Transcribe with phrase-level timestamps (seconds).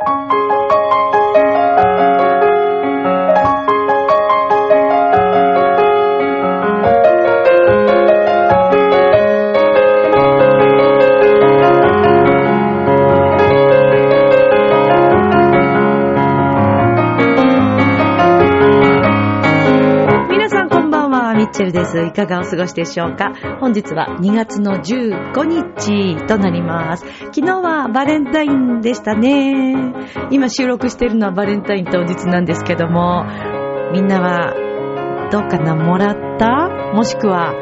[0.00, 0.49] 皆
[21.70, 21.98] ルです。
[21.98, 23.32] いかがお過ごしでしょうか？
[23.60, 27.04] 本日は2月の15日となります。
[27.32, 29.94] 昨日はバレンタインでしたね。
[30.30, 33.24] 今収録しているのはバレンタイン当日なんですけども、
[33.92, 34.54] みんなは
[35.30, 35.74] どうかな？
[35.76, 36.68] もらった？
[36.94, 37.52] もしくは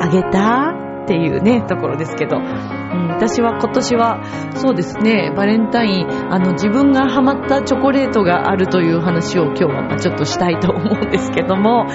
[0.00, 0.74] あげた？
[1.04, 2.36] っていうね、ところですけど。
[2.36, 4.22] うん、私は今年は、
[4.54, 11.86] そうですね、バレンタイン、あの、自分がハマったチョコレートがあるという話を今日はちょっとしたいと思うんですけども、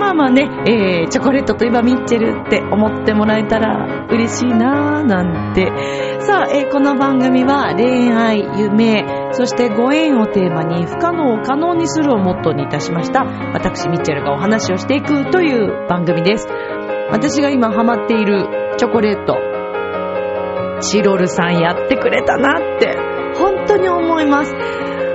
[0.00, 5.70] まあまあね、えー、チョコレートといえばミッチェルって思ってもらえたら嬉しいなぁなんて。
[6.20, 13.24] さあ、えーこの番組は恋愛、夢、そしてご縁をテーマに不可能を可能にするをモットーにいたしました。
[13.52, 16.46] 私、ミッチェルがお話をしていくという番組です。
[17.10, 19.36] 私が今ハマっているチョコレート、
[20.80, 22.96] チロルさんやってくれたなって、
[23.36, 24.54] 本当に思います。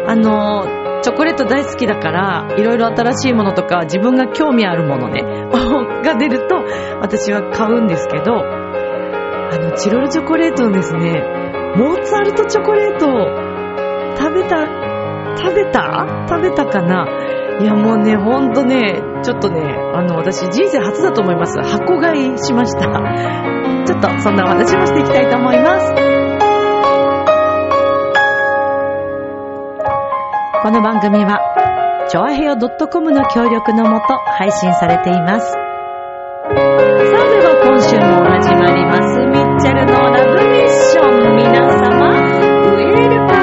[0.08, 5.22] あの、チョコレート大好きだから、いろいろ新しいものとか、自分が興味あるものね、
[6.04, 6.56] が出ると、
[7.00, 11.14] 私は買うんですけど、あの、チロルチョコレートのですね、
[11.78, 13.28] モーツァルトチョコレートを
[14.18, 14.66] 食べた、
[15.38, 16.26] 食べた？
[16.28, 17.06] 食べたかな？
[17.60, 19.62] いやもうね、ほんとね、ちょっとね、
[19.94, 21.62] あの、私人生初だと思います。
[21.62, 22.88] 箱買いしました。
[23.86, 26.25] ちょっとそんなお話もしていきたいと思います。
[30.66, 35.52] この番組は、ちょあへよ .com の協力のもと配信されています。
[35.52, 35.62] さあ
[36.50, 36.58] で
[37.46, 41.36] は今週も始まります、ミッチェルのラブミッション。
[41.36, 43.38] 皆様、ウェルカ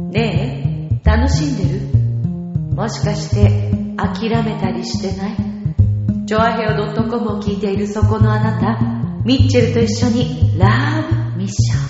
[0.00, 1.86] ムねえ、楽しんでる？
[2.74, 5.53] もしかして諦めたりしてない？
[6.34, 8.80] ョアヘオ .com を聞いているそこのあなた、
[9.24, 11.84] ミッチェルと一緒にラブミッション。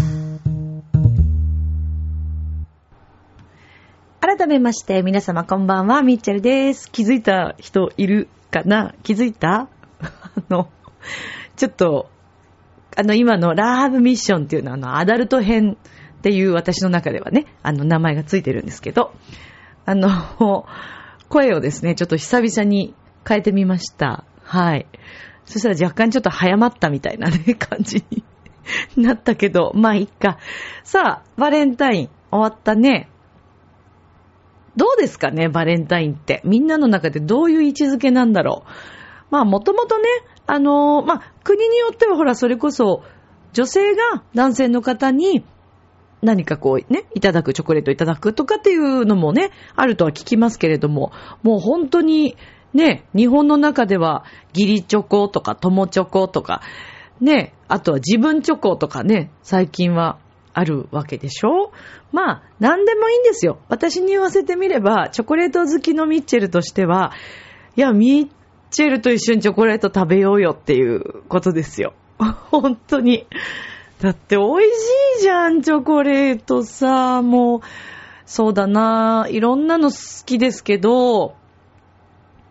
[4.20, 6.90] 改めまして皆様こんばんは、ミッチェルです。
[6.90, 8.94] 気づいた人いるかな？
[9.02, 9.68] 気づいた？
[10.00, 10.08] あ
[10.50, 10.68] の、
[11.56, 12.10] ちょっと、
[12.96, 15.76] あの今のラブミッションっていうのはあのアダルト編
[16.18, 19.12] っていう私の中ではね、あの名前がついてるんですけど、
[19.86, 20.66] あの、
[21.28, 22.94] 声をですね、ちょっと久々に
[23.26, 24.24] 変えてみました。
[24.44, 24.86] はい。
[25.46, 28.04] そしたら若干ちょっと早まったみたいなね、 感じ
[28.96, 30.38] になったけど、まあいいか。
[30.84, 33.08] さあ、バレンタイン終わったね。
[34.76, 36.40] どうですかね、バレンタインって。
[36.44, 38.70] みんなの中でどういう位置づけなんだろう。
[39.30, 40.04] まあもともとね、
[40.46, 43.02] あのーまあ国によってはほら、それこそ
[43.52, 45.44] 女性が男性の方に
[46.22, 51.12] 何かこうね、いただく、チョコレートいただくとかっていうのもね、あるとは聞きますけれども、
[51.42, 52.36] もう本当に
[52.74, 54.24] ね、日本の中では
[54.54, 56.60] 義理チョコとか友チョコとか、
[57.20, 60.18] ね、あとは自分チョコとかね、最近は
[60.52, 61.72] あるわけでしょ？
[62.12, 63.58] まあ、なんでもいいんですよ。
[63.68, 67.12] 私に言わせてみれば、チョコレート好きのミッチェルとしては、
[67.76, 68.28] いや、ミッ
[68.70, 71.94] チェルと一緒にチョコレート食べようよっていうことですよ。
[72.18, 73.26] 本当に。
[74.00, 77.22] だって美味しいじゃん、チョコレートさ。
[77.22, 77.60] もう、
[78.26, 79.26] そうだな。
[79.28, 81.34] いろんなの好きですけど、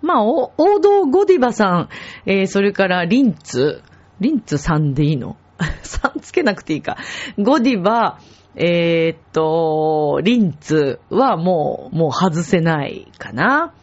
[0.03, 1.89] まあ、王道ゴディバさん、
[2.25, 3.81] えー、それからリンツ、
[4.19, 5.37] リンツさんでいいの？
[5.81, 6.97] さんつけなくていいか。
[7.39, 8.19] ゴディバ、
[8.55, 13.73] えーっと、リンツはもう、もう外せないかな。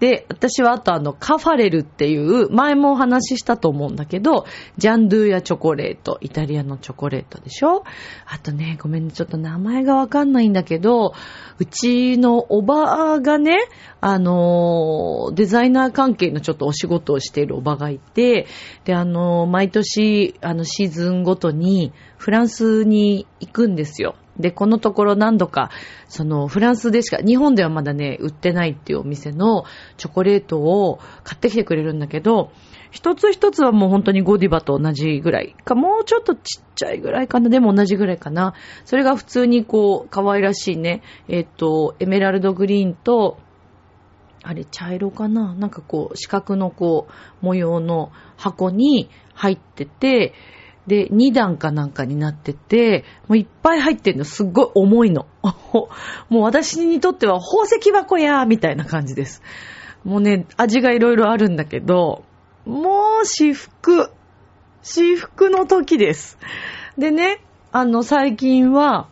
[0.00, 7.84] で、私はあとあの、カファレルっていう、前もお話ししたと思うんだけど、ジャンドゥーヤチョコレート、イタリアのチョコレートでしょ？
[8.26, 11.14] あとね、ごめんね、ちょっと名前がわかんないんだけど、
[11.58, 13.58] うちのおばがね、
[14.00, 18.46] あの、デザイナー関係のちょっとお仕事をしているおばがいて、
[18.84, 24.14] で、あの、毎年、あの、シーズンごとに、フランスに行くんですよ。
[24.38, 25.70] で、このところ何度か、
[26.08, 29.64] そのフランスでしか、日本ではまだね、売ってないっていうお店の
[29.96, 32.50] チョコレートを買ってきてくれるんだけど、
[32.90, 38.54] 一つ一つはもう本当にゴディバと同じぐらいか、もうちょっとちっちゃいぐらいかな、でも同じぐらいかな。
[38.84, 43.38] それが普通にこう、可愛らしいね、えっ、と、エメラルドグリーンと、
[44.42, 45.54] あれ、茶色かな？
[45.54, 50.32] なんかこう、四角のこう、模様の箱に入ってて、
[50.88, 55.26] で、2段かなんかになってて、もういっぱい入ってるの、すっごい重いの。
[56.30, 59.42] もう私にとっては宝石箱やみたいな感じです。
[60.04, 62.24] もうね、味がいろいろあるんだけど、
[62.64, 64.10] もう私服。
[64.82, 66.38] 私服の時です。
[66.96, 69.08] でね、あの、最近は、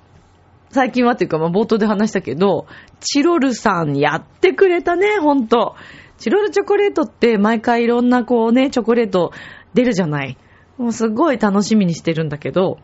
[0.70, 2.67] 最近はっていうか、まあ、冒頭で話したけど、
[3.00, 5.75] チロルさんやってくれたね、ほんと。
[6.19, 9.32] チロルチョコレートって毎回いろんなこうね、チョコレート
[9.75, 10.38] 出るじゃない。
[10.78, 12.78] もうすごい楽しみにしてるんだけど、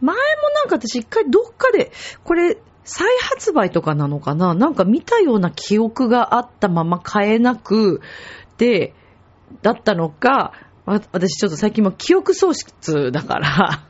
[0.00, 0.20] 前も
[0.54, 1.92] なんか私一回どっかで、
[2.24, 4.54] これ再発売とかなのかな？
[4.54, 8.02] なんか見たような記憶があったまま買えなく
[8.58, 8.94] て、
[9.62, 10.52] だったのか、
[10.84, 13.86] 私ちょっと最近も記憶喪失だから、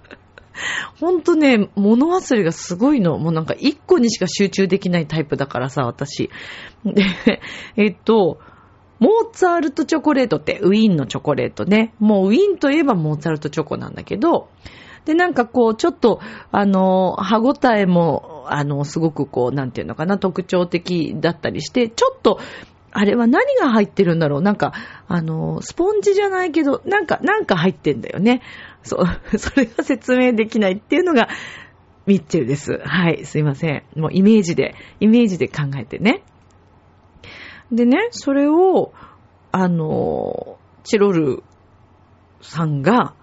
[1.01, 3.19] ほんとね、物忘れがすごいの。
[3.19, 6.31] もうなんか一個にしか集中できないタイプだからさ、私。
[6.85, 7.05] で、
[7.77, 8.39] えっと、
[9.05, 11.93] モーツァルトチョコレートってウィーンのチョコレートね。
[11.99, 14.49] もうウィーンといえばモーツァルトチョコなんだけど、
[15.05, 16.21] で、なんかこう、ちょっと、
[16.51, 22.41] あの、歯ごたえも、あの、すごくこう、なんていうのかな、特徴的だったりして、ちょっと、
[22.93, 24.73] あれは何が入ってるんだろうなんか、
[25.07, 28.41] あの、スポンジじゃないけど、なんか、なんか入ってんだよね。
[28.83, 29.07] そう、
[29.37, 31.29] それが説明できないっていうのが、
[32.07, 32.81] ミッチェルです。
[32.83, 33.83] はい、すいません。
[33.97, 36.23] もうイメージで、イメージで考えてね。
[37.75, 38.93] でね、それを、
[39.53, 41.43] あの、チロル
[42.41, 43.15] さんが、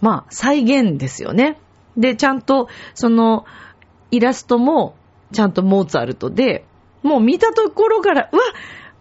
[0.00, 1.58] まあ、再現ですよね。
[1.96, 3.44] で、ちゃんと、その、
[4.10, 4.96] イラストも、
[5.32, 6.64] ちゃんとモーツァルトで、
[7.02, 8.42] もう見たところから、うわ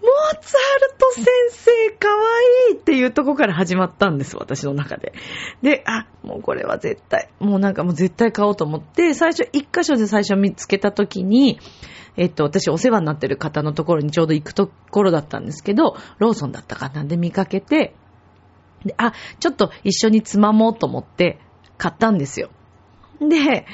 [0.04, 2.16] モーツァルト先生かわ
[2.72, 5.14] いいっていうとこから始まったんです、私の中で。
[5.62, 11.58] で、あ、もうこれは絶対、もうなんかもう絶対買おうと思って、最初、一箇所で最初見つけたときに、
[12.18, 17.96] えっと、私お世話になってる方のところにちょうど行くところだったんですけど、ローソンだったかなんで見かけて、
[18.84, 21.40] で、あ、ちょっと一緒につまもうと思って
[21.78, 22.50] 買ったんですよ。
[23.22, 23.66] で、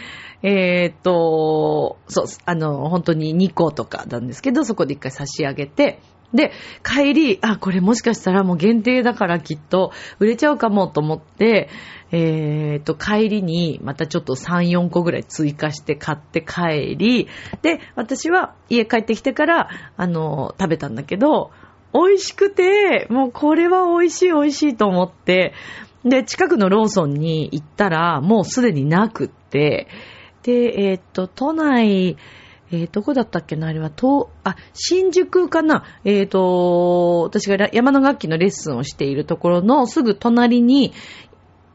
[0.41, 5.99] えーっと、そう、あの、本当に2個とかなんですけど、そこで一回差し上げて、
[6.33, 6.51] で、
[6.83, 11.69] 帰り、あ、これもしかしたらもう限定だからきっと売れちゃうかもと思って、
[12.11, 17.27] えーっと、帰りにまたちょっと3、4個ぐらい追加して買って帰り、
[17.61, 21.51] で、私は家帰ってきてから、あの、食べたんだけど、
[21.93, 25.53] 美味しくて、もうこれは美味しい美味しいと思って、
[26.05, 29.87] で、近くのローソンに行ったら、もうすでになくって、
[30.43, 32.15] で、えーっと、都内、
[32.71, 35.83] えー、どこだったっけなあれは、東、あ、新宿かな？
[36.03, 40.93] えーっと、私が山の楽器のレッスンをしているところのすぐ隣に、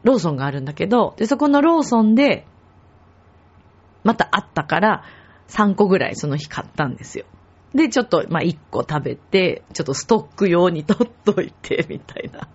[0.03, 2.45] ローソンがあるんだけど、で、そこのローソンで、
[4.03, 5.03] またあったから、
[5.49, 7.25] 3個ぐらいその日買ったんですよ。
[7.73, 12.47] で、ちょっと、まあ、1個食べて、ちょっとストック用に取っといて、 みたいな。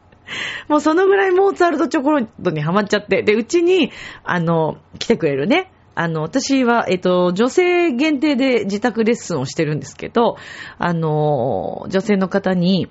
[0.69, 3.90] もうそのぐらいモーツァルトチョコレートにハマっちゃって、で、うちに、
[4.25, 5.72] あの、来てくれるね。
[6.00, 10.38] あの、私は、えっと、女性限定で自宅レッスンをしてるんですけど、
[10.79, 12.88] あの、女性の方に、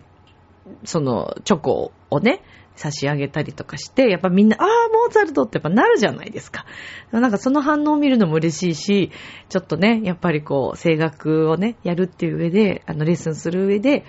[0.84, 2.44] その、チョコをね、
[2.76, 6.68] 差し上げたりとかして、やっぱみんな、ああ、モーツァルトってやっぱなるじゃないですか。
[7.12, 9.12] なんかその反応を見るのも嬉しいし、
[9.50, 14.06] ちょっとね、やっぱりこう、声楽をね、やるっていう上で、あの、レッスンする上で、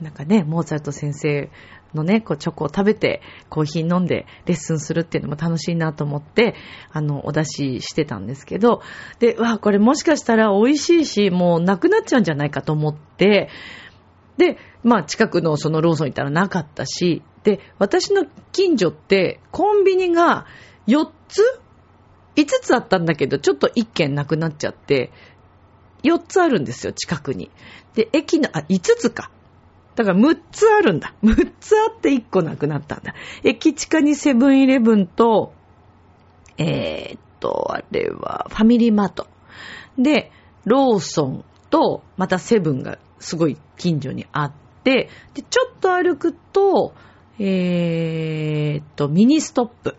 [0.00, 1.50] なんかね、モーツァルト先生
[1.94, 6.54] のね、こう、チョコを食べて、コーヒー飲んで、レッスンするっていうのも楽しいなと思って、
[6.92, 8.82] あの、お出ししてたんですけど、
[9.18, 13.48] で、うわ、これもしかしたら美味しいし、もうなくなっちゃうんじゃないかと思って、
[14.36, 20.46] で、まあ近くのそのローソン行ったらなかったし、で、私の近所ってコンビニが
[20.86, 21.60] 4つ
[22.36, 25.12] ?5 つあったんだけど、ちょっと1軒なくなっちゃって、
[26.02, 27.50] 4つあるんですよ、近くに。
[27.94, 29.30] で、駅の、あ、5つか。
[29.96, 31.14] だから6つあるんだ。
[31.22, 33.14] 6つあって1個なくなったんだ。
[33.42, 35.52] 駅地下にセブンイレブンと、
[36.58, 39.26] えー、っと、あれはファミリーマート。
[39.98, 40.30] で、
[40.64, 44.52] ローソンと、またセブンがすごい近所にあっ
[44.84, 46.94] て、で、ちょっと歩くと、
[47.38, 49.96] えーっと、ミニストップ。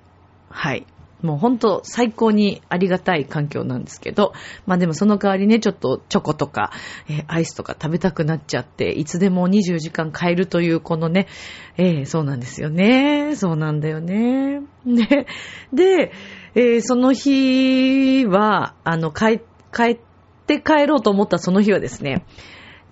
[0.50, 0.86] はい。
[1.21, 4.33] もうほんと最高にありがたい環境なんですけど、
[4.65, 6.71] まあでもその代わりね、ちょっとチョコとか、
[7.07, 11.27] えーアイスとか食べたくなっちゃって、いつでも24時間買えるというこのね、
[11.77, 13.35] えーそうなんですよね。
[13.35, 14.61] そうなんだよね。
[14.85, 15.27] で、
[15.73, 16.11] で、
[16.55, 19.39] えーその日は、あの、帰、
[19.73, 19.99] 帰っ
[20.47, 22.25] て帰ろうと思ったその日はですね、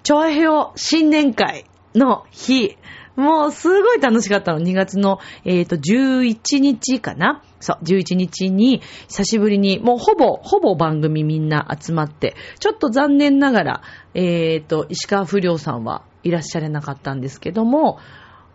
[0.04, 1.66] チョアヘオ新年会
[1.96, 2.78] の日、
[3.16, 4.60] もうすごい楽しかったの。
[4.60, 7.44] 2月の、えっ、と、11日かな？
[7.60, 13.82] そう、11日に、久しぶりに、もうほぼ、ほぼ番組みんな集まって、ちょっと残念ながら、
[14.14, 18.00] えっ、と、石川不良さんはいらっしゃれなかったんですけども、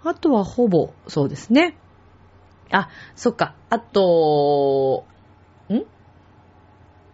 [0.03, 1.76] あとはほぼ、そうですね。
[2.71, 3.55] あ、そっか。
[3.69, 5.05] あと、
[5.71, 5.83] ん？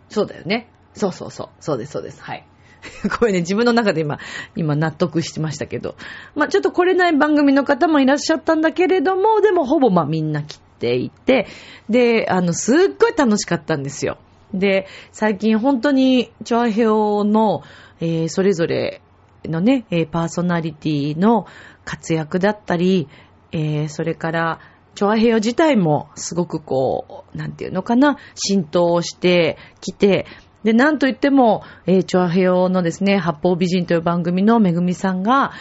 [0.08, 0.70] そうだよね。
[0.94, 1.48] そうそうそう。
[1.60, 2.22] そうです、そうです。
[2.22, 2.46] はい。
[3.18, 4.18] これね、自分の中で今、
[4.56, 5.96] 今納得してましたけど。
[6.34, 11.46] まあちょっと来れない番組の方もいらっしゃったんだけれども、でもほぼまあみんな来ていて、
[11.88, 14.18] で、あの、すっごい楽しかったんですよ。
[14.54, 17.62] で、最近本当に、チョアヘオの、
[18.00, 19.00] えー、それぞれ
[19.44, 21.46] のね、えパーソナリティの
[21.84, 23.08] 活躍だったり、
[23.52, 24.60] えー、それから、
[24.94, 30.26] チョアヘオ自体もすごくこう、なんていうのかな、浸透してきて、
[30.64, 35.52] で、なんといっても、えー、チョアヘオのですね、八方美人という番組のめぐみさんが、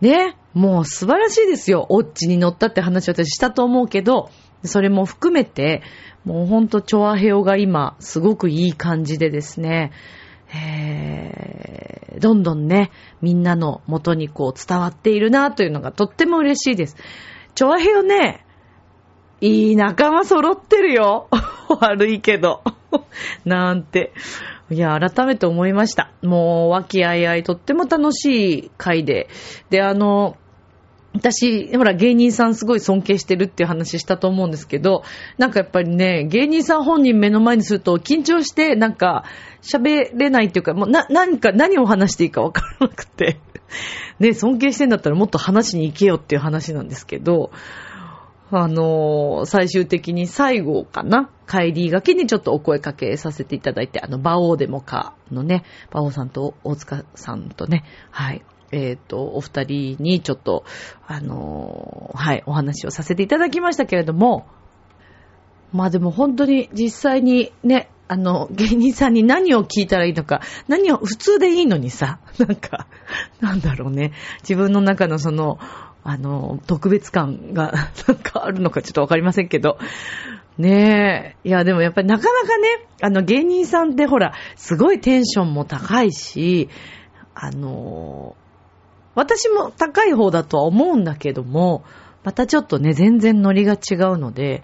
[0.00, 1.86] ね、もう素晴らしいですよ。
[1.88, 4.30] オッチに乗ったって話を私したと思うけど、
[4.64, 5.82] それも含めて、
[6.24, 9.92] もうほんとチョアヘオが今、すごくいい感じでですね、
[10.54, 12.90] え、どんどんね、
[13.20, 16.96] みんなの元にこう伝わっているなというのがとっても嬉しいです。
[17.54, 18.45] チョアヘオね、
[19.40, 21.28] いい仲間揃ってるよ。
[21.80, 22.62] 悪いけど。
[23.44, 24.12] なんて。
[24.70, 26.10] いや、改めて思いました。
[26.22, 29.28] もう、和気あいあい、とっても楽しい回で。
[29.70, 30.36] で、あの、
[31.14, 35.02] 私、ほら、芸人さんすごい尊敬してるっていう話したと思うんですけど、
[35.38, 39.24] なんかやっぱりね、芸人さん本人目の前にすると緊張して、なんか、
[39.62, 43.38] 喋れないっていうか、もうな、何か、何を話していいかわからなくて。
[44.20, 47.50] ね、尊敬してんだったらもっと話に行けよっていう話なんですけど、
[48.50, 51.30] あのー、最終的に最後かな？
[51.48, 60.64] 帰りがけにちょっとお声かけさせていただいて、あの、馬王でもかのね、馬王さんと大塚さんとね、はい、えっ、ー、と、お二人にちょっと、
[61.06, 64.46] あのー、はい、お話をさせていただきましたけれども、
[65.72, 72.86] まあでも本当に実際にね、あの、芸人さんに何を聞いたらいいのか、何を、普通でいいのにさ、なんか、
[73.40, 74.12] なんだろうね、
[74.42, 75.58] 自分の中のその、
[76.08, 77.72] あの、特別感が、
[78.06, 79.78] なんかあるのかちょっとわかりませんけど。
[80.56, 81.48] ねえ。
[81.48, 82.68] いや、でもやっぱりなかなかね、
[83.02, 86.70] あの芸人さんってほら、すごいテンションも高いし、
[87.34, 88.36] あの、
[89.16, 91.84] 私も高い方だとは思うんだけども、
[92.22, 94.62] またちょっとね、全然ノリが違うので、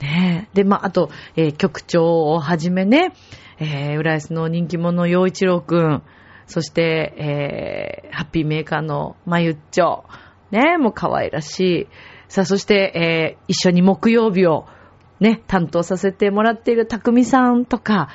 [0.00, 0.56] ねえ。
[0.58, 3.12] で、まあ、あと、えー、局長をはじめね、
[3.58, 6.02] えー、浦安の人気者、洋一郎くん、
[6.46, 10.04] そして、えー、ハッピーメーカーのまゆっちょ、
[10.50, 11.86] ね、もう可愛らしい。
[12.28, 14.66] さあ、そして、えー、一緒に木曜日を
[15.20, 18.08] ね、担当させてもらっているたくみさんとか、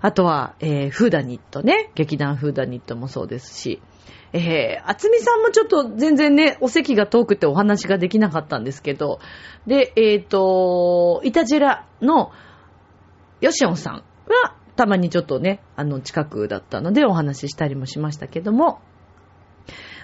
[0.00, 3.80] あとは、えー、フーダニットね、劇団フーダニットもそうですし、
[4.32, 9.20] えー、あつみさんもちょっと全然ね、お席が遠くてお話ができなかったんですけど、
[9.66, 12.32] で、えっ、ー、と、イタジェラの
[13.40, 14.02] ヨシオンさんは、
[14.76, 18.80] たまにちょっとね、あの、近くだったのでお話ししたりもしましたけども、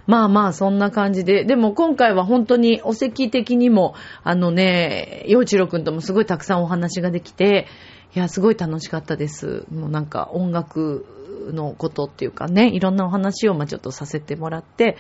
[0.07, 1.45] まあまあ、そんな感じで。
[1.45, 3.95] でも今回は本当にお席的にも、
[4.25, 7.67] あのね、洋一郎くんともすごいたくさんお話ができて、
[8.15, 9.65] いや、すごい楽しかったです。
[9.73, 11.07] もうなんか音楽
[11.53, 14.97] のことっていうかね、いろんなお話をまあちょっとさせてもらって、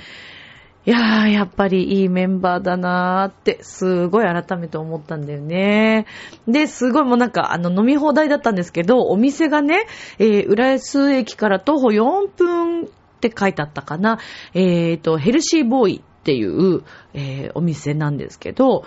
[0.85, 6.07] いやー、やっぱりいいメンバーだなーって、すごい改めて思ったんだよね。
[6.49, 9.87] で、すごいもうなんか、あの、飲み放題だったんですけど、お店がね、
[10.19, 12.89] えー、浦安駅から徒歩4分
[13.29, 14.19] って書いてあったかな。
[14.53, 16.83] えっ、ー、と、ヘルシーボーイっていう、
[17.15, 18.85] えー、お店なんですけど、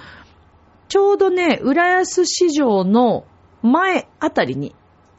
[0.90, 3.26] ちょうどね、浦安市場の
[3.62, 4.76] 前あたりに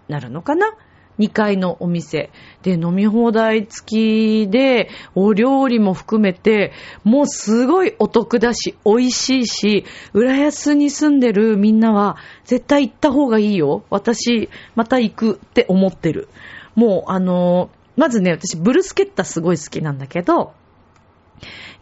[0.09, 0.75] なるのかな
[1.19, 2.31] ？2階のお店。
[2.63, 6.73] で、飲み放題付きで、お料理も含めて、
[7.05, 13.85] もうすごいお得だし、美味しいし、浦安に住んでるみんなは、絶対行った方がいいよ。
[13.89, 16.29] 私、また行くって思ってる。
[16.75, 20.53] もう、あの、まずね、私、ブルスケッタすごい好きなんだけど、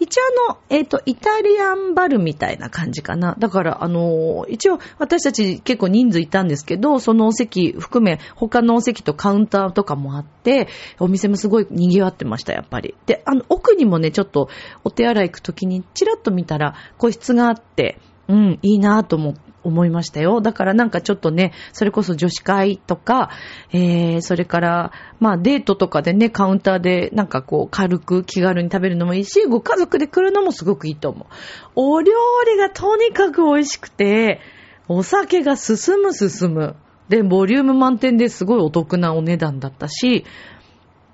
[0.00, 3.36] 一応あの、えっ、ー、と、イタリアンバルみたいな感じかな。
[3.38, 10.68] だから、あのー、一応私たち結構人数いたんですけど、そのお席含め、他のお席とカウンターとかもあって、
[10.98, 12.94] お店もすごい賑わってました、やっぱり。
[13.06, 14.48] で、あの、奥にもね、ちょっと
[14.82, 20.40] お手洗い行くときに、チラッと見たら、個室があって、うん、いいなと思って、思いましたよ。
[20.40, 23.30] だからなんかちょっとね、それこそ女子会とか、
[23.72, 31.26] えー、それから、まあデートとかでね、カウンターでなんかこう軽く気軽に食べるのもいいし、ご家族で来るのもすごくいいと思う。
[31.74, 32.12] お料
[32.46, 34.40] 理がとにかく美味しくて、
[34.88, 36.76] お酒が進む進む。
[37.08, 40.24] で、ボリューム満点ですごいお得なお値段だったし、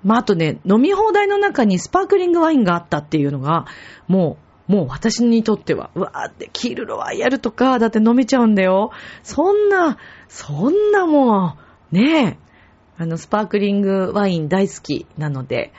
[0.03, 3.65] まあ、あとね、飲み放題の中にスパークリングワインがあったっていうのが、
[4.07, 8.91] もう、もう私にとっては、うわーってキールロワイヤルとか、だって飲めちゃうんだよ。
[9.21, 9.97] そんな、
[10.29, 11.57] そんなも
[11.91, 12.37] う、ねえ、
[12.97, 15.73] あの、スパークリングワイン大好きなので、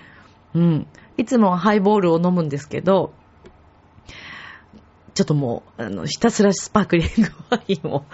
[0.54, 0.86] うん。
[1.16, 3.14] いつもハイボールを飲むんですけど、
[5.14, 8.04] ちょっともう、あの、ひたすらスパークリングワインを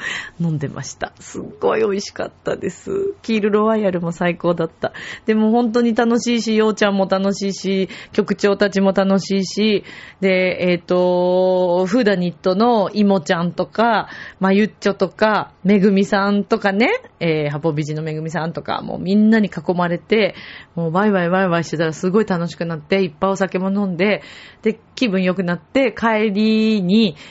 [0.40, 1.12] 飲んでました。
[1.21, 3.14] すっごい美味しかったです。
[3.23, 4.93] キールロワイヤルも最高だった。
[5.25, 9.85] でも本当に楽しいし、ようちゃんも楽しいし、局長たちも楽しいし、
[10.21, 14.09] で、えっ、ー、と、フーダニットのイモちゃんとか、
[14.40, 16.90] まゆっちょとか、めぐみさんとかね、
[17.21, 20.35] えー、ハポビジのめぐみさんとか、もうみんなに囲まれて、
[20.75, 24.23] もうワイワイワイワイしてたらすごい楽しくなって、いっぱいお酒も飲んで、
[24.62, 26.88] で、気分良くなって、帰りに、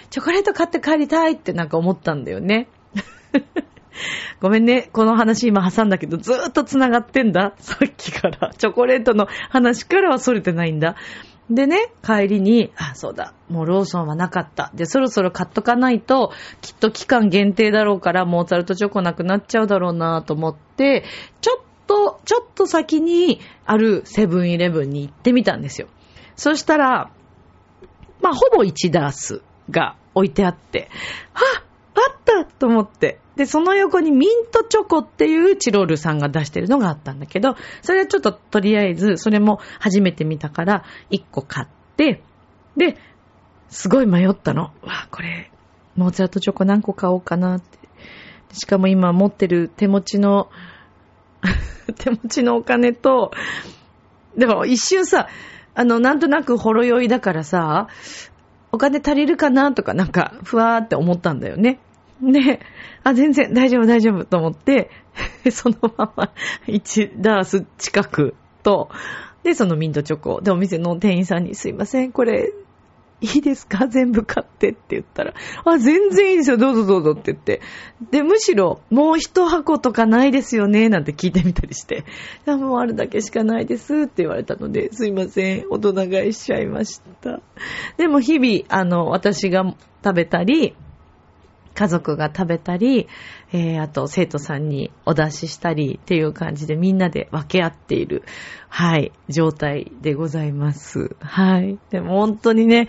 [0.09, 2.67] チョコレート買って帰りたいってなんか思ったんだよね。
[4.39, 4.89] ごめんね。
[4.93, 7.53] この話今挟んだけど、ずーっと繋がってんだ。
[7.57, 8.53] さっきから。
[8.57, 10.95] チョコレートの話からは逸れてないんだ。
[11.49, 14.69] でね、帰りに、あ、そうだ、もうローソンはなかった。
[14.75, 21.05] で、そろそろ買っとかないと、きっと期間限定だろうから、モーツァルトチョコなくなっちゃうだろうなと思って、
[21.39, 25.87] ちょっと、ちょっと先にあるセブンイレブンに行ってみたんですよ。
[26.35, 27.11] そしたら、
[28.21, 30.89] まあ、ほぼ1ダースが置いてあって、
[31.33, 33.19] はっあったと思って。
[33.35, 42.23] で、その横にミントチョコっていうチロールさんが出してるのがあったんだけど、それはちょっととりあえず、それも初めて見たから、1個買って、
[42.75, 42.97] で、
[43.69, 44.71] すごい迷ったの。
[44.81, 45.51] わ、これ、
[45.95, 47.77] モーツァルトチョコ何個買おうかなって。
[48.53, 50.49] しかも今持ってる手持ちの
[51.97, 53.31] 手持ちのお金と、
[54.37, 55.27] でも一瞬さ、
[55.75, 57.87] あの、なんとなくほろ酔いだからさ、
[58.77, 61.79] お金足りるかなとかなんか、ふわーって思ったんだよね。
[62.21, 62.59] で、
[63.03, 64.91] あ、全然大丈夫大丈夫と思って、
[65.49, 66.31] そのまま
[66.67, 68.91] 1ダース近くと、
[69.41, 70.41] で、そのミントチョコ。
[70.41, 72.53] で、お店の店員さんに、すいません、これ、
[73.19, 73.87] いいですか？
[73.89, 75.33] 全部買ってって言ったら、
[75.65, 77.11] あ、全然いいですよ、どうぞどうぞ。
[77.11, 77.61] って言って。
[78.11, 80.89] で、むしろ、もう一箱とかないですよね？
[80.89, 82.05] なんて聞いてみたりして、
[82.45, 87.41] いや、もうあるだけしかないですって言われたので、すいません、大人買いしちゃいました。
[87.97, 90.75] でも日々、あの、私が食べたり、
[91.73, 93.07] 家族が食べたり、
[93.53, 98.23] えー、あと生徒さんにお出ししたりっていう感じでみんなで分け合っている、
[98.69, 101.15] はい、状態でございます。
[101.19, 101.79] はい。
[101.89, 102.87] でも本当にね、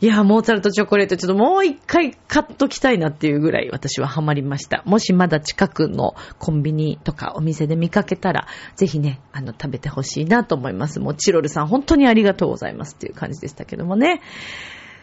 [0.00, 4.82] いや、モーツァルトチョコレートちょっともう一回買っときたいなっていうぐらい私はハマりました。
[4.84, 11.00] もしまだ近くのコンビニとかお店で見かけたら、ぜひね、あの、食べてほしいなと思います。
[11.00, 14.20] もうチロルさん本当にありがとうございますっていう感じでしたけどもね。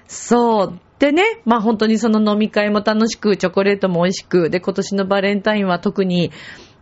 [0.07, 0.79] そう。
[0.99, 6.31] でね、まあ本当にその飲み会も楽しく、チョコレートも美味しく、で、今年のバレンタインは特に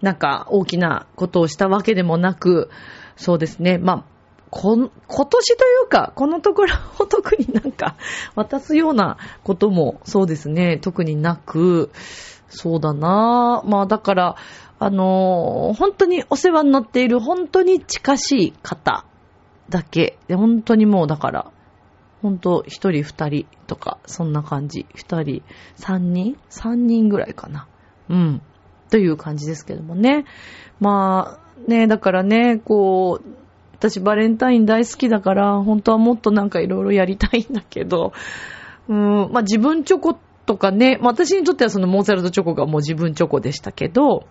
[0.01, 2.69] なんか大きなことをしたわけでもなく、
[3.15, 4.05] そうですね、まあ、
[4.49, 4.89] こ、今
[5.27, 7.95] 年というか、このところを特になんか
[8.35, 11.91] 渡すようなこともそうですね、特になく、
[12.49, 13.61] そうだな。
[13.65, 14.35] ぁまあだから、
[14.79, 19.05] あのー、本当にお世話になっている本当に近しい方
[19.69, 21.51] だけ、で本当にもうだから、
[22.21, 24.85] ほんと、一人二人とか、そんな感じ。
[24.93, 25.41] 二人、
[25.75, 26.37] 三人？
[26.49, 27.67] 三人ぐらいかな。
[28.09, 28.41] うん。
[28.89, 30.25] という感じですけどもね。
[30.79, 33.25] まあ、ね、だからね、こう、
[33.73, 38.11] 私バレンタイン大好きだから、本当はもっとなんかいろいろやりたいんだけど、
[38.89, 44.25] うん、まあ自分チョコとかね、まあ私にとってはそのモーツァルトチョコがもう自分チョコでしたけど、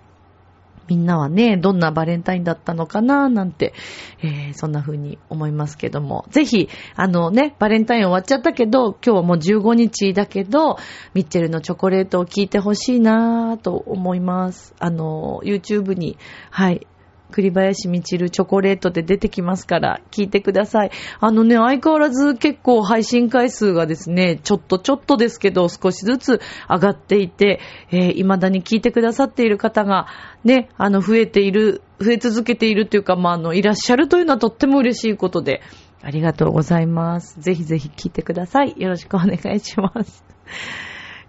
[0.88, 3.74] みんなはね、どんなバレンタインだったのかななんて、
[4.22, 6.24] えー、そんな風に思いますけども。
[6.30, 10.78] ぜひ、あのね、バレンタイン終わっちゃったけど、今日はもう15日だけど、
[11.14, 14.74] ミッチェルのチョコレートを聞いてほしいなぁと思います。
[14.78, 16.16] あの、YouTube に、
[16.50, 16.86] はい、
[17.30, 20.90] 栗林みちるチョコレートで出てきますから、聞いてください。
[21.20, 27.60] あのね、相変わらず結構配信回数がですね、ちょっとちょっとですけど、少しずつ上がっていて、
[27.90, 30.06] えー、未だに聞いてくださっている方が、
[30.44, 35.60] ね、あの、増えている、増え続けているというか、まあ、あの、いらっしゃるというのはとっても嬉しいことで、
[36.02, 37.40] ありがとうございます。
[37.40, 38.74] ぜひぜひ聞いてください。
[38.78, 40.24] よろしくお願いします。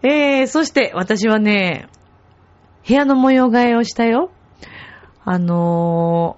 [0.04, 1.88] えー、そして私はね、
[2.88, 4.32] 部屋の模様替えをしたよ。
[5.32, 6.38] あの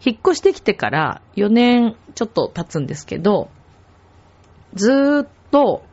[0.00, 3.50] ー、引っ越してきてから4年ちょっと経つんですけど、
[4.72, 5.84] ずっと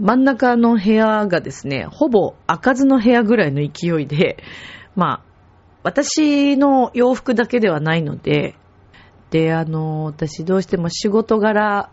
[0.00, 4.42] 真ん中の部屋がですね、ほぼ開かずの部屋ぐらいの勢いで、
[4.96, 5.22] まあ、
[5.84, 8.56] 私の洋服だけではないので、
[9.30, 11.90] で、あの、私どうしても仕事柄、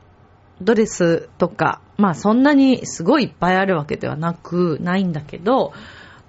[0.62, 5.74] ドレスとか、まあそんなにすごいいっぱいあるわけではなく、ないんだけど、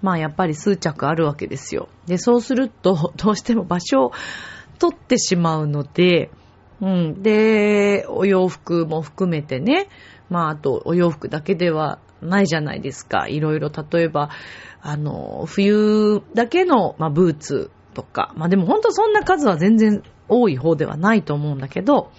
[0.04, 1.88] まあやっぱり数着あるわけですよ。
[2.04, 4.12] で、そうすると、 どうしても場所を
[4.78, 6.30] 取ってしまうので、
[6.82, 7.22] うん。
[7.22, 9.88] で、お洋服も含めてね、
[10.28, 13.28] まああとお洋服だけではないじゃないですか。
[13.28, 14.28] いろいろ、例えば、
[14.82, 18.34] あの、冬だけの、まあ、ブーツとか。
[18.36, 22.10] まあでも本当そんな数は全然多い方ではないと思うんだけど、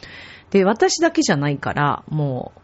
[0.49, 2.61] で、私だけじゃないから、もう、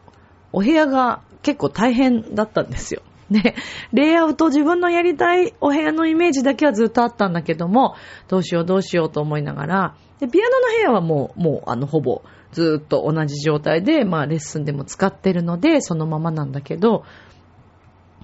[0.53, 3.03] お部屋が結構大変だったんですよ。
[3.31, 3.55] で、
[3.93, 7.95] レイアウト自分のやりたいお部屋のイメージだけはずっとあったんだけども、
[8.27, 17.05] どうしようどうしようと思いながら、で、ピアノの部屋はもう、もう、あの、ほぼ、ずっと同じ状態で、まあ、レッスンでも使ってるので、そのままなんだけど、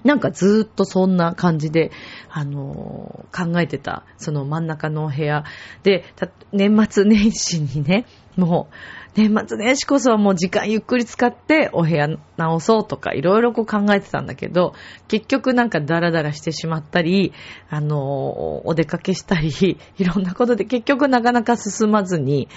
[0.04, 1.90] なんかずっとそんな感じで、
[2.30, 5.44] あのー、考えてた、その真ん中のお部屋。
[5.82, 6.04] で、
[6.52, 8.06] 年末年始にね、
[8.38, 14.74] もう、年末年始こそはもう時間ゆっくり使ってお部屋直そうとかいろいろこう考えてたんだけど、
[15.08, 17.32] 結局なんかダラダラしてしまったり、
[17.68, 19.50] あの、お出かけしたり、
[19.98, 22.48] いろんなことで結局なかなか進まずに、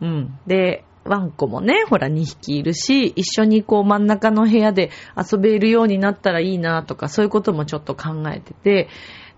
[0.00, 0.38] うん。
[0.46, 8.88] で、ワンコもね、ほら2匹いるし、一緒にこう真ん中の部屋で遊べるようになったらいいなとか、そういうこともちょっと考えてて、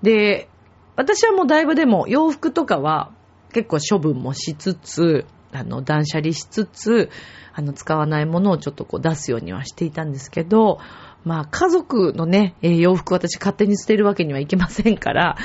[0.02, 0.48] で、
[0.96, 3.12] 私はもうだいぶでも洋服とかは
[3.54, 7.10] 結構処分もしつつ、あの、断捨離しつつ、
[7.52, 10.78] あの、使わないものをちょっとこう出すようにはしていたんですけど、
[11.24, 15.36] まあ、家族のね、洋服私勝手に捨てるわけにはいけませんから、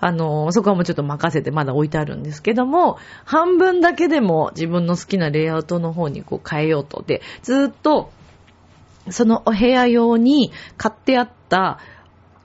[0.00, 7.04] あの、そこはもうちょっと任せてまだ置いてあるんですけども、半分だけでも自分の好きなレイアウトの方にこう変えようと。
[7.06, 8.10] で、ずっと、
[9.08, 11.78] そのお部屋用に買ってあった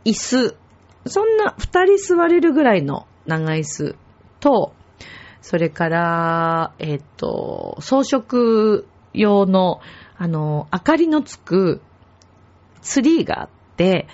[0.03, 0.55] 椅子、
[1.07, 3.95] そんな二人座れるぐらいの長椅子
[4.39, 4.73] と、
[5.45, 9.79] それから、えっ、と、装飾用の、
[10.17, 11.81] あの、明かりのつく
[12.81, 14.07] ツリーがあって、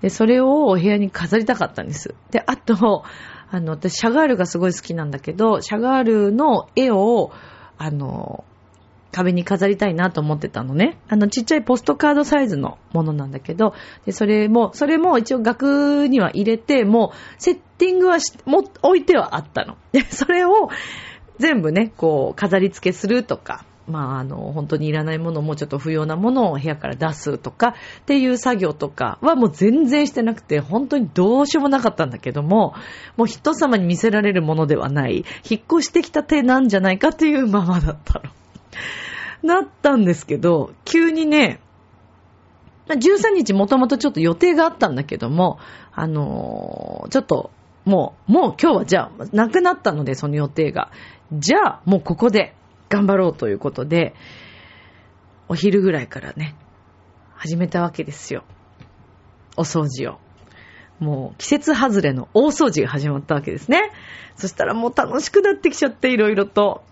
[0.00, 2.16] で、それをお部屋に飾りたかったんです。
[2.32, 3.04] で、あと、
[3.48, 7.30] あの、私、シャガールがすごい好きなんだけど、シャガールの絵を、
[7.78, 8.42] あの、
[9.12, 10.98] 壁に飾りたいなと思ってたのね。
[11.08, 13.74] あの、ちっちゃいポストカードサイズのものなんだけど、
[14.06, 19.76] で、それも、それも一応額には入れて、もう、セッティングはし、も、置いてはあったの。
[19.92, 20.70] で、それを、
[21.38, 27.74] 全部ね、こう、飾り付けするとか、まあ、あの、本当にいらないもの、もちょっと不要なものを部屋から出すとかっ
[28.06, 32.74] ていう作業とかはもう全然してなくて、本当にどうしようもなかったんだけども、
[33.16, 38.30] もう人様に見せられるものではない、引っ越してきた手なんじゃないかっていうままだったの。
[39.42, 41.60] なったんですけど、急にね、
[42.88, 45.58] 13日もともとちょっと予定があったんだけども、
[45.92, 47.50] あのー、ちょっと、
[47.84, 50.90] もう、もう今日はじゃあ、なくなったので、その予定が。
[51.32, 52.54] じゃあ、もうここで、
[52.88, 54.14] 頑張ろうということで、
[55.48, 56.54] お昼ぐらいからね、
[57.34, 58.44] 始めたわけですよ。
[59.56, 60.18] お掃除を。
[61.02, 63.90] もう季節外れの大掃除が始まったわけですね。
[64.36, 66.84] そしたらもう楽しくなってきちゃって、いろいろと。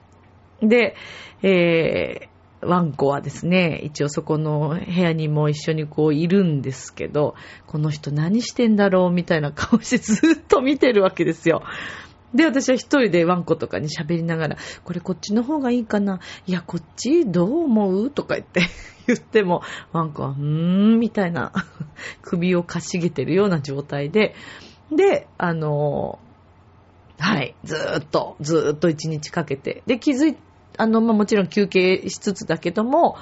[0.61, 0.97] で、
[1.43, 7.35] えー、ワンコはですね、一応そこの部屋にも一緒にこういるんですけど、
[7.67, 11.63] この人何してんだろうみたいな顔して ずっと見てるわけですよ。
[12.35, 16.21] で、私は一人でワンコとかに喋りながら、これこっちの方がいいかな。
[16.47, 18.63] いや、こっちどう思うとか言って
[19.07, 20.37] 言っても、ワンコは、うー
[20.97, 21.53] ん、みたいな
[22.23, 24.35] 首をかしげてるような状態で、
[24.93, 26.19] で、あの
[27.19, 30.37] はい、ずーっと、ずーっと一日かけて、で、気づい、
[30.81, 33.17] あの、まあ、もちろん休憩しつつだけども、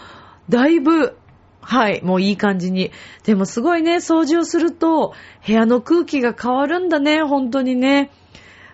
[0.49, 1.17] だいぶ、
[1.61, 2.93] はい、もういい感じに。
[3.25, 5.15] でもすごいね、掃除をすると、
[5.47, 8.11] 部屋の空気が変わるんだね、本当にね。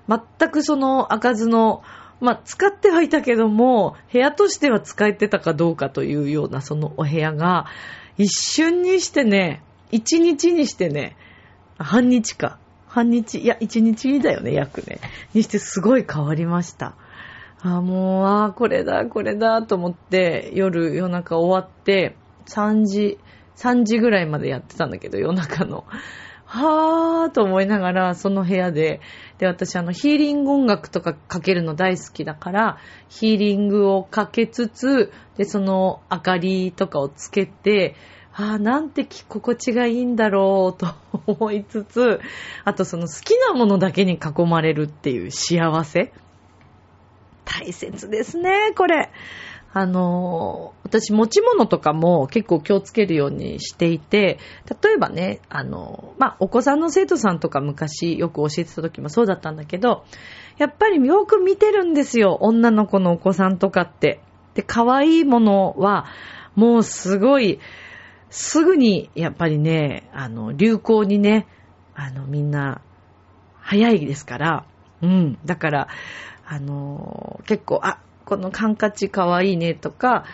[0.08, 1.82] 全くその開かずの、
[2.20, 7.66] まあ、使ってはいたけども、部屋としては使えてたかどうかというようなそのお部屋が、
[8.16, 11.16] 一瞬にしてね、一日にしてね、
[11.78, 12.58] 半日か。
[12.86, 15.00] 半日、いや、一日だよね、約ね。
[15.34, 16.94] にしてすごい変わりました。
[17.66, 22.14] あもう、あ、これだ、これだ、と思って、夜、夜中終わって、
[22.46, 23.18] 3時、
[23.57, 25.87] 3時ぐらいまでやってたんだけど、夜中の。
[26.44, 29.00] はぁーと思いながら、その部屋で、
[29.38, 32.77] で、私あの、ヒーリング音楽とかかけるの大好きだから、
[33.09, 37.94] ヒーリングをかけつつ、で、その明かりとかをつけて、
[38.35, 40.88] ああ、なんて着心地がいいんだろうと
[41.27, 42.20] 思いつつ、
[42.64, 46.12] あとその好きなものだけに囲まれるっていう幸せ。
[47.44, 49.11] 大切ですね、これ。
[49.76, 54.38] あの、私持ち物とかも結構気をつけるようにしていて、
[54.83, 60.04] 例えばね、あの、まあ、お子さんの生徒さんとか昔よく教えてた時もそうだったんだけど、
[60.59, 64.20] やっぱりよく見てるんですよ、女の子のお子さんとかって。
[64.54, 66.07] で、可愛いものは、
[66.54, 67.59] もうすごい、
[68.30, 71.48] すぐに、やっぱりね、あの、流行にね、
[71.96, 72.80] あの、みんな、
[73.61, 74.66] 早いですから、
[75.02, 75.38] うん。
[75.44, 75.88] だから、
[76.46, 80.24] あの、結構、あ、このハンカチかわいいねとか、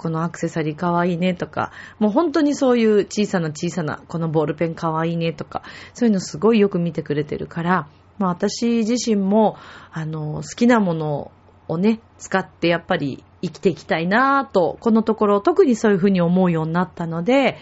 [0.00, 9.56] このアクセサリーかわいいねとか、もう本当にそういう小さな小さな、このボールペンかわいいねとか、そういうのすごいよく見てくれてるから、まあ私自身も、
[9.92, 11.30] あの、好きなもの
[11.68, 17.58] をね、使ってやっぱり生きていきたいなぁと、このところ特にそういうふうに思うようになったので、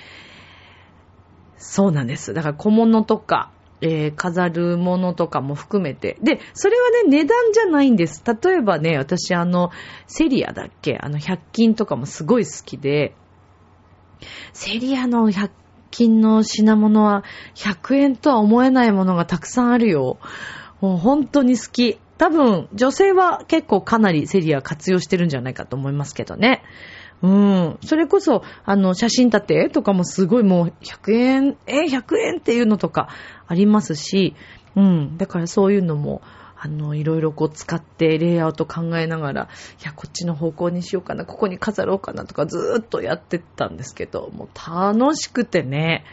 [1.57, 2.35] そうなんです。
[2.35, 6.19] だから小物とか、えー、飾るものとかも含めて。
[6.23, 8.23] で、それはね、値段じゃないんです。
[8.27, 9.71] 例えばね、私あの、
[10.07, 10.99] セリアだっけ？
[11.01, 13.15] あの、100均とかもすごい好きで、
[14.53, 15.51] セリアの100
[15.91, 20.19] 均の品物は100円とは思えないものがたくさんあるよ。
[20.81, 21.99] もう本当に好き。
[22.19, 26.63] 多分、女性は結構かなりセリア活用してるんじゃないかと思いますけどね。
[27.23, 27.79] うん。
[27.85, 33.09] それこそ、あの、写真立てとかもすごいもう100円、え、100円っていうのとか
[33.47, 34.35] ありますし、
[34.77, 35.17] うん。
[35.17, 36.23] だからそういうのも、
[36.61, 39.49] あの、いろいろこう使ってレイアウト考えながら、
[39.81, 46.05] いや、こっちの方向にしようかな、ここに飾ろうかなとかずーっとやってたんですけど、もう楽しくてね、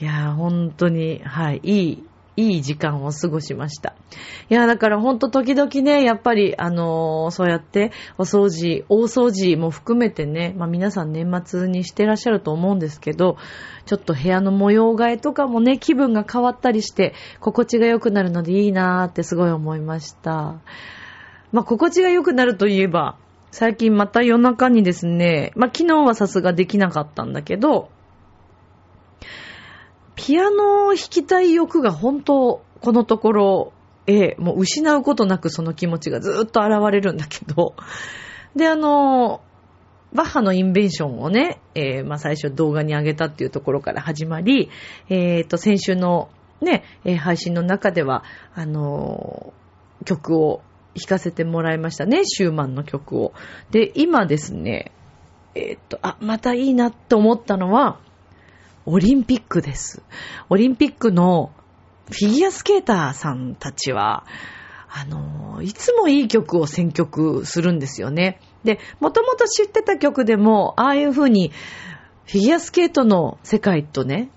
[0.00, 2.04] いや、本当に、はい、いい、
[2.36, 3.94] いい時間を過ごしました。
[4.50, 13.36] いや、だからほんと時々ね、やっぱり、あのー、そうやってお掃除、大掃除も含めてね、まあ皆さん年末にしてらっしゃると思うんですけど、
[13.86, 20.56] ちょっと部屋の模様替えとかもね、気分が変わったりして、心地が良くなるのでいいなーってすごい思いました。
[21.52, 23.16] まあ心地が良くなるといえば、
[23.52, 27.90] 最近また夜中にですね、まあ昨日はさすができなかったんだけど、
[30.16, 33.72] ピアノを弾きたい欲が本当、このところ、
[34.06, 37.74] えもう失うことなくその気持ちがずっと現れるんだけど、
[38.54, 39.40] で、あの、
[40.12, 44.70] バッハのインベンションをね、えー、まあ最初動画に上げたっていうところから始まり、
[45.08, 46.28] えっ、ー、と、先週の
[46.60, 46.84] ね、
[47.18, 48.22] 配信の中では、
[48.54, 49.52] あの
[50.04, 50.62] 曲を
[50.94, 53.32] 弾かせてもらいましたね、シューマンの曲を。
[53.70, 54.92] で、今ですね、
[55.54, 57.98] えっ、と、あ、またいいなって思ったのは、
[58.86, 60.02] オリンピックです。
[60.50, 61.52] オリンピックの
[62.10, 64.26] フィギュアスケーターさんたちは、
[64.90, 68.40] あの、いつもいい曲を選曲するんですよね。
[68.62, 71.50] で、もともと知ってた曲でも、ああいう風に、
[72.26, 74.30] フィギュアスケートの世界とね、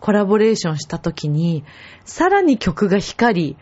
[0.00, 1.64] コラボレーションした時に、
[2.04, 3.56] さらに曲が光り、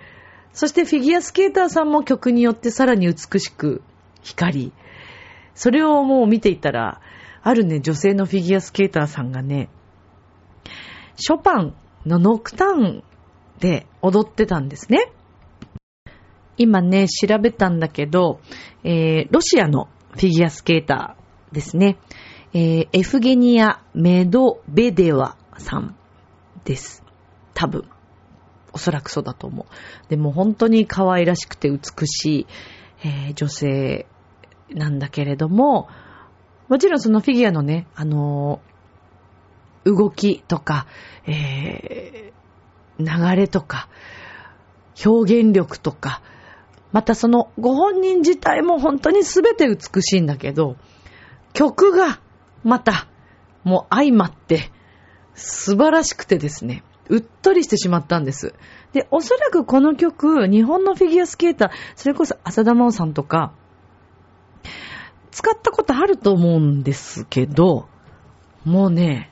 [0.52, 3.82] そしてフィギュアスケーターさんも曲によってさらに美しく
[4.22, 4.72] 光り、
[5.54, 7.00] それをもう見ていたら、
[7.42, 9.70] あるね、女性のフィギュアスケーターさんがね、
[11.20, 11.74] ショパン
[12.06, 13.04] のノクターン
[13.58, 15.12] で踊ってたんですね。
[16.56, 18.40] 今ね、調べたんだけど、
[18.84, 21.98] えー、ロシアのフィギュアスケーターですね。
[22.54, 25.94] えー、エフゲニア・メドベデワさん
[26.64, 27.04] です。
[27.54, 27.84] 多分。
[28.72, 29.66] おそらくそうだと思う。
[30.08, 32.46] でも本当に可愛らしくて美しい、
[33.04, 34.06] えー、女性
[34.70, 35.88] なんだけれども、
[36.68, 38.60] もちろんそのフィギュアのね、あの
[39.84, 40.86] 動きとか、
[41.26, 43.88] えー、流れとか、
[45.04, 46.22] 表現力とか、
[46.92, 50.76] またそのご本人自体も本当に全て美しいんだけど、
[51.52, 52.20] 曲が
[52.64, 53.06] また
[53.64, 54.70] もう相まって
[55.34, 58.54] 素晴らしくてですね、うっとりしてしまったんです。
[58.92, 63.52] で、おそらくこの曲、日本のフィギュアスケーター、それこそ浅田真央さんとか、
[65.30, 67.88] 使ったことあると思うんですけど、
[68.64, 69.29] もうね、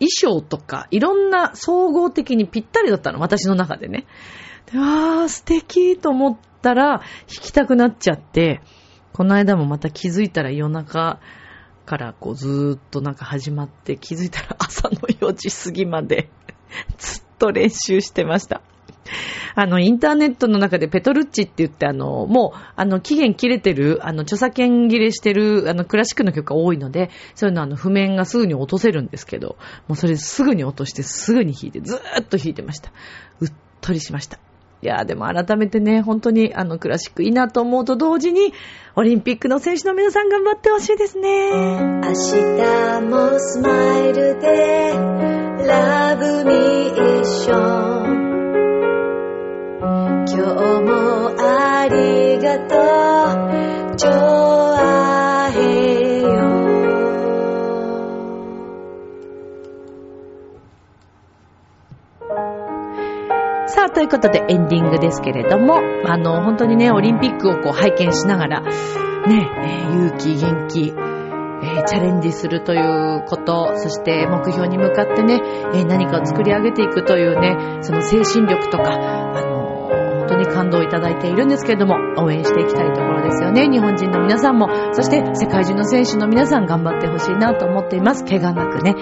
[0.00, 4.06] 衣装とか、いろんな総合的にぴったりだったの、私の中でね。
[4.72, 8.60] でわー、素敵と思ったら、弾きたくなっちゃって、
[9.12, 11.20] この間もまた気づいたら夜中
[11.84, 16.30] からこうずーっとなんか始まって気づいたら朝の4時過ぎまで
[16.98, 18.62] ずっと練習してました。
[19.54, 29.56] あの、インターネットの中でペトルッチって言って、あの、もう、あの、期限切れてる、あの、著作権切れしてる、あの、クラシックの曲が多いので、そういうのあの、譜面がすぐに落とせるんですけど、
[29.88, 32.90] もうそれすぐに落として、すぐに弾いて、ずーっと弾いてました。
[33.40, 34.38] うっとりしました。
[34.82, 38.54] いやーでも改めてね、本当にあのクラシックいいなと思うと同時に、
[38.96, 41.50] オリンピックの選手の皆さん頑張ってほしいですね。
[41.52, 44.94] 明日もスマイルで、
[45.66, 48.29] ラブミーション。
[50.32, 50.42] 今日
[50.82, 52.76] もありがと
[53.92, 56.28] う、ちょあへよ。
[63.66, 68.70] さあ、ということでエンディングですけれども、あの、本当にね、オリンピックをこう拝見しながら、ね、
[69.90, 70.92] 勇気、元気、
[71.62, 75.40] えー、チャレンジするということ、そして目標に向かってね、
[75.74, 79.59] えー、何かを作り上げていくというね、その精神力とか、あの、
[80.50, 83.68] 感動をいただいているんですけれども、応援していきたいところですよね。
[83.68, 88.24] 日本人の皆さんも、そして世界中の選手の皆さん頑張ってほしいなと思っています。
[88.24, 88.94] 怪我なくね。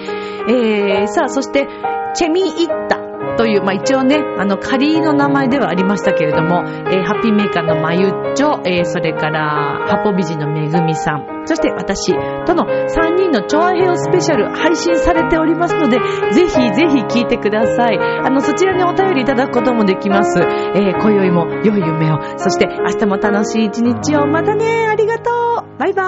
[0.47, 1.67] えー、さあ、そして、
[2.13, 2.98] チェミイッタ
[3.39, 6.59] という、まあ、一応ね、あの、仮の名前ではありましたけれども、
[6.91, 12.11] えーハッピーメーカーのまゆっちょ、えーそれから、ハポ美人のめぐみさん、そして私
[12.45, 15.99] との3人の調和平和スペシャル配信されておりますので、
[16.33, 17.97] ぜひぜひ聞いてください。
[17.97, 20.37] あの、そちらにお便りいただくこともできます。
[20.41, 24.27] えー、今宵も良い夢を、そして明日も楽しい一日を。
[24.27, 25.31] またね、ありがと
[25.65, 26.03] うバイバ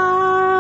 [0.48, 0.51] ーイ